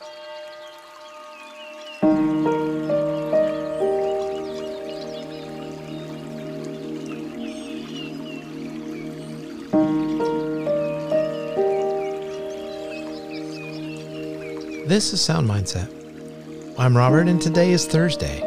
[0.00, 0.08] This
[15.12, 15.92] is Sound Mindset.
[16.78, 18.40] I'm Robert, and today is Thursday.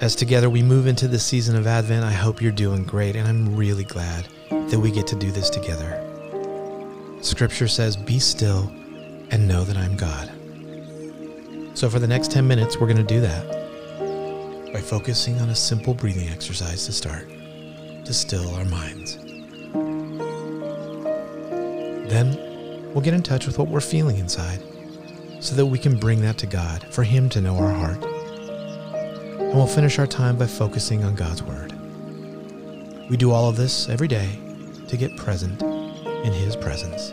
[0.00, 3.26] As together we move into the season of Advent, I hope you're doing great, and
[3.26, 6.00] I'm really glad that we get to do this together.
[7.20, 8.72] Scripture says, Be still
[9.34, 10.30] and know that I'm God.
[11.76, 15.56] So, for the next 10 minutes, we're going to do that by focusing on a
[15.56, 17.28] simple breathing exercise to start,
[18.04, 19.16] to still our minds.
[22.08, 22.38] Then,
[22.94, 24.62] we'll get in touch with what we're feeling inside
[25.40, 28.04] so that we can bring that to God for Him to know our heart.
[28.04, 31.72] And we'll finish our time by focusing on God's Word.
[33.10, 34.38] We do all of this every day
[34.86, 37.12] to get present in His presence.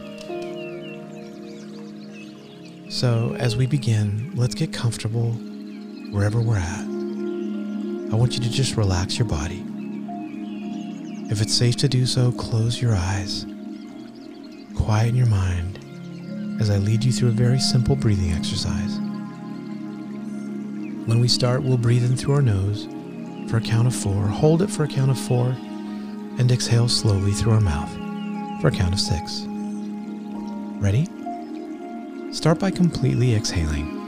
[2.92, 5.32] So, as we begin, let's get comfortable
[6.12, 6.82] wherever we're at.
[6.82, 9.64] I want you to just relax your body.
[11.32, 13.46] If it's safe to do so, close your eyes.
[14.76, 15.80] Quieten your mind
[16.62, 18.98] as I lead you through a very simple breathing exercise.
[21.08, 22.90] When we start, we'll breathe in through our nose
[23.50, 25.56] for a count of four, hold it for a count of four,
[26.38, 27.90] and exhale slowly through our mouth
[28.62, 29.46] for a count of six.
[30.82, 31.08] Ready?
[32.32, 34.00] Start by completely exhaling.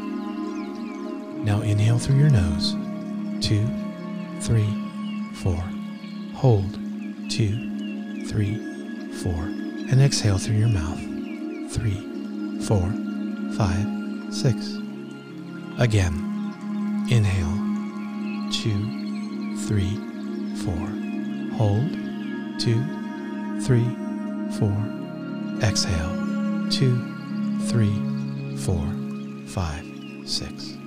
[1.43, 2.73] Now inhale through your nose.
[3.45, 3.67] Two,
[4.39, 4.69] three,
[5.33, 5.61] four.
[6.33, 6.73] Hold.
[7.29, 8.55] Two, three,
[9.17, 9.33] four.
[9.33, 10.99] And exhale through your mouth.
[11.73, 11.99] Three,
[12.61, 12.89] four,
[13.57, 14.77] five, six.
[15.77, 16.15] Again.
[17.11, 17.59] Inhale.
[18.53, 19.97] Two, three,
[20.63, 20.87] four.
[21.57, 21.91] Hold.
[22.57, 22.81] Two,
[23.59, 23.85] three,
[24.57, 24.77] four.
[25.61, 26.69] Exhale.
[26.71, 27.09] Two,
[27.67, 28.12] three,
[28.57, 28.85] four,
[29.47, 29.85] five,
[30.25, 30.77] six.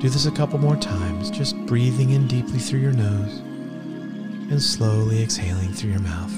[0.00, 3.38] Do this a couple more times, just breathing in deeply through your nose
[4.50, 6.32] and slowly exhaling through your mouth.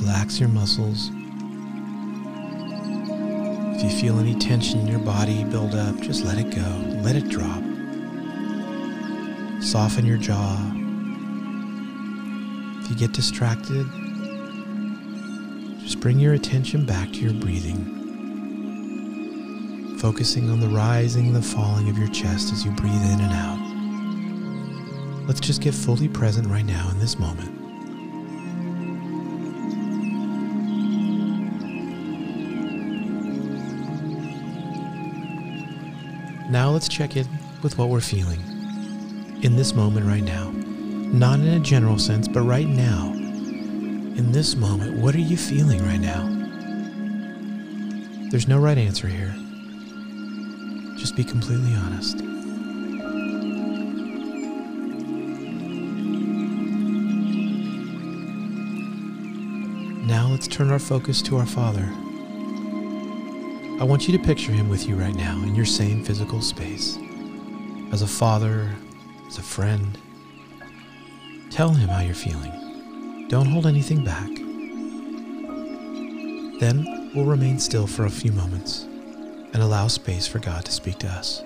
[0.00, 1.10] Relax your muscles.
[3.88, 7.00] If you feel any tension in your body build up, just let it go.
[7.00, 7.62] Let it drop.
[9.62, 10.58] Soften your jaw.
[12.82, 13.86] If you get distracted,
[15.80, 17.96] just bring your attention back to your breathing.
[20.00, 23.32] Focusing on the rising and the falling of your chest as you breathe in and
[23.32, 23.58] out.
[25.26, 27.57] Let's just get fully present right now in this moment.
[36.48, 37.26] Now let's check in
[37.62, 38.40] with what we're feeling
[39.42, 40.50] in this moment right now.
[40.50, 43.12] Not in a general sense, but right now.
[43.12, 46.24] In this moment, what are you feeling right now?
[48.30, 49.34] There's no right answer here.
[50.98, 52.16] Just be completely honest.
[60.06, 61.92] Now let's turn our focus to our Father.
[63.80, 66.98] I want you to picture him with you right now in your same physical space.
[67.92, 68.74] As a father,
[69.28, 69.96] as a friend.
[71.50, 73.28] Tell him how you're feeling.
[73.28, 74.26] Don't hold anything back.
[76.58, 78.82] Then we'll remain still for a few moments
[79.52, 81.44] and allow space for God to speak to us.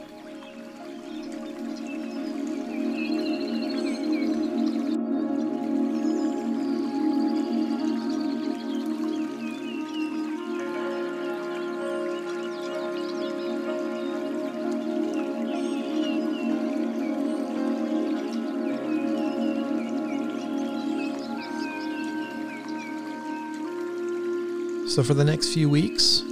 [24.92, 26.22] So, for the next few weeks,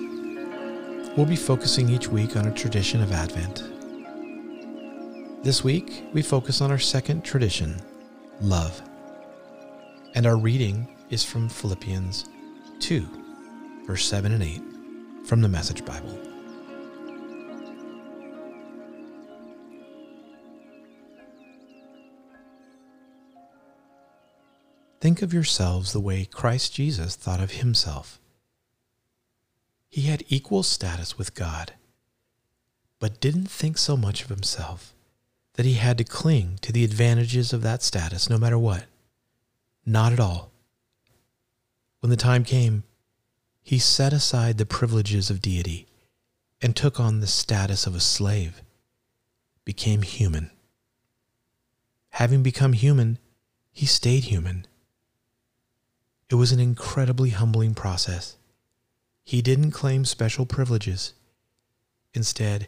[1.17, 3.65] we'll be focusing each week on a tradition of Advent.
[5.43, 7.81] This week, we focus on our second tradition,
[8.43, 8.83] love.
[10.15, 12.29] And our reading is from Philippians
[12.81, 13.07] 2,
[13.87, 14.61] verse 7 and 8
[15.27, 16.19] from the Message Bible.
[25.01, 28.20] Think of yourselves the way Christ Jesus thought of himself.
[29.91, 31.75] He had equal status with God,
[33.01, 34.95] but didn't think so much of himself
[35.55, 38.87] that he had to cling to the advantages of that status no matter what.
[39.85, 40.53] Not at all.
[41.99, 42.85] When the time came,
[43.63, 45.87] he set aside the privileges of deity
[46.63, 48.63] and took on the status of a slave,
[49.65, 50.51] became human.
[52.11, 53.19] Having become human,
[53.73, 54.67] he stayed human.
[56.29, 58.37] It was an incredibly humbling process.
[59.31, 61.15] He didn't claim special privileges.
[62.13, 62.67] Instead,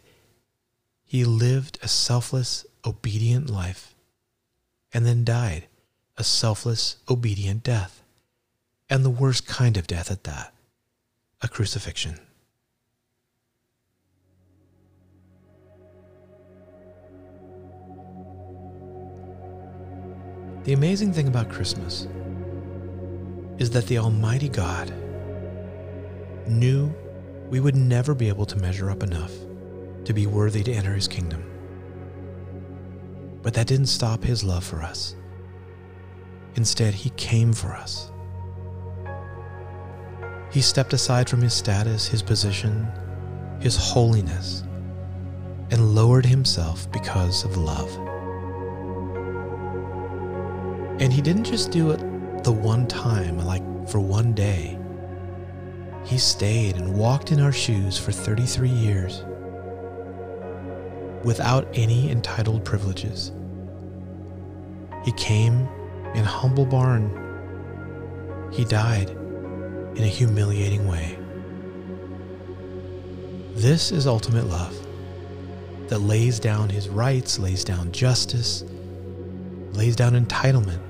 [1.03, 3.95] he lived a selfless, obedient life
[4.93, 5.67] and then died
[6.15, 8.01] a selfless, obedient death.
[8.89, 10.53] And the worst kind of death at that
[11.41, 12.17] a crucifixion.
[20.63, 22.07] The amazing thing about Christmas
[23.57, 25.02] is that the Almighty God
[26.47, 26.93] knew
[27.49, 29.31] we would never be able to measure up enough
[30.05, 31.49] to be worthy to enter His kingdom.
[33.41, 35.15] But that didn't stop His love for us.
[36.55, 38.11] Instead, He came for us.
[40.51, 42.87] He stepped aside from His status, His position,
[43.59, 44.63] His holiness,
[45.71, 47.91] and lowered Himself because of love.
[50.99, 51.99] And he didn't just do it
[52.43, 54.79] the one time, like for one day.
[56.05, 59.23] He stayed and walked in our shoes for 33 years
[61.23, 63.31] without any entitled privileges.
[65.05, 65.67] He came
[66.13, 67.09] in a humble barn.
[68.51, 71.17] He died in a humiliating way.
[73.55, 74.75] This is ultimate love
[75.87, 78.63] that lays down his rights, lays down justice,
[79.73, 80.81] lays down entitlement,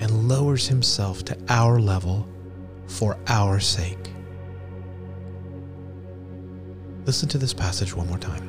[0.00, 2.28] and lowers himself to our level
[2.86, 4.12] for our sake.
[7.04, 8.48] Listen to this passage one more time.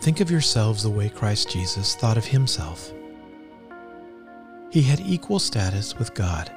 [0.00, 2.92] Think of yourselves the way Christ Jesus thought of himself.
[4.70, 6.50] He had equal status with God,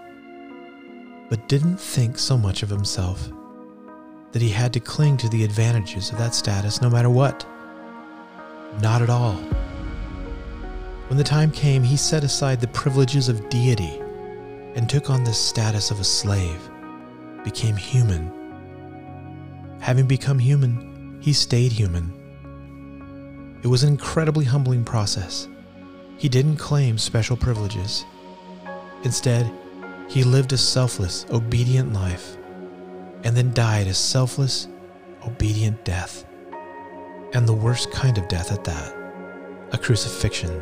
[1.29, 3.29] but didn't think so much of himself
[4.31, 7.45] that he had to cling to the advantages of that status no matter what.
[8.81, 9.35] Not at all.
[11.07, 14.02] When the time came, he set aside the privileges of deity
[14.75, 16.70] and took on the status of a slave,
[17.44, 18.31] became human.
[19.80, 22.12] Having become human, he stayed human.
[23.64, 25.48] It was an incredibly humbling process.
[26.18, 28.06] He didn't claim special privileges.
[29.04, 29.52] Instead,
[30.10, 32.38] he lived a selfless, obedient life
[33.24, 34.68] and then died a selfless,
[35.25, 36.25] obedient death.
[37.34, 39.04] And the worst kind of death at that
[39.72, 40.62] a crucifixion.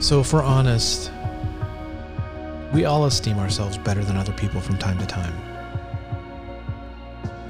[0.00, 1.10] So, if we're honest,
[2.72, 5.34] we all esteem ourselves better than other people from time to time.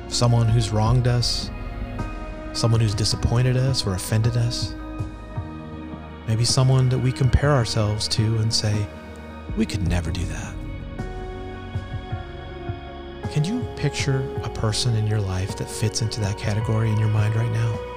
[0.09, 1.51] Someone who's wronged us,
[2.55, 4.75] someone who's disappointed us or offended us,
[6.27, 8.87] maybe someone that we compare ourselves to and say,
[9.59, 10.55] we could never do that.
[13.33, 17.11] Can you picture a person in your life that fits into that category in your
[17.11, 17.88] mind right now?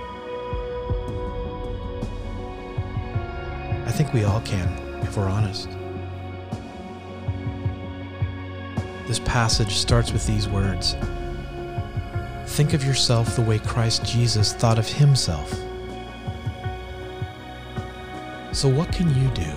[4.14, 4.68] We all can,
[5.04, 5.70] if we're honest.
[9.08, 10.96] This passage starts with these words
[12.46, 15.54] Think of yourself the way Christ Jesus thought of himself.
[18.52, 19.52] So, what can you do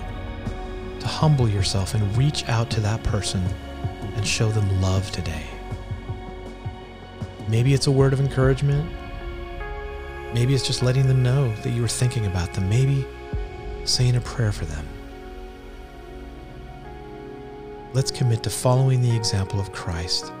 [1.01, 3.43] to humble yourself and reach out to that person
[4.15, 5.43] and show them love today?
[7.49, 8.89] Maybe it's a word of encouragement.
[10.33, 12.69] Maybe it's just letting them know that you were thinking about them.
[12.69, 13.05] Maybe
[13.85, 14.85] saying a prayer for them.
[17.93, 20.31] Let's commit to following the example of Christ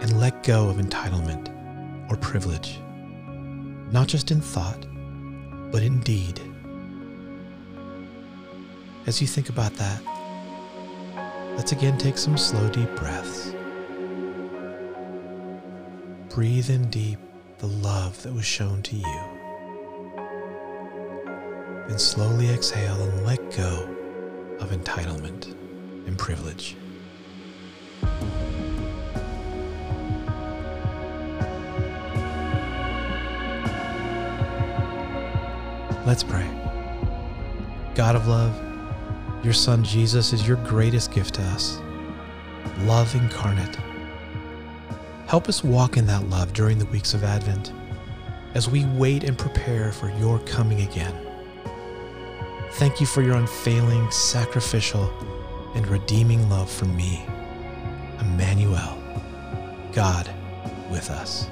[0.00, 1.48] and let go of entitlement
[2.10, 2.80] or privilege,
[3.92, 4.86] not just in thought,
[5.70, 6.40] but in deed.
[9.06, 10.02] As you think about that,
[11.56, 13.54] let's again take some slow, deep breaths.
[16.30, 17.18] Breathe in deep
[17.58, 19.39] the love that was shown to you
[21.90, 23.88] and slowly exhale and let go
[24.60, 25.52] of entitlement
[26.06, 26.76] and privilege.
[36.06, 36.48] Let's pray.
[37.96, 38.54] God of love,
[39.44, 41.78] your Son Jesus is your greatest gift to us,
[42.80, 43.76] love incarnate.
[45.26, 47.72] Help us walk in that love during the weeks of Advent
[48.54, 51.29] as we wait and prepare for your coming again.
[52.72, 55.12] Thank you for your unfailing, sacrificial,
[55.74, 57.24] and redeeming love for me,
[58.20, 58.96] Emmanuel,
[59.92, 60.30] God
[60.90, 61.48] with us.